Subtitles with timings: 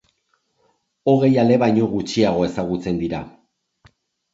[1.13, 3.25] Hogei ale baino gutxiago ezagutzen dira.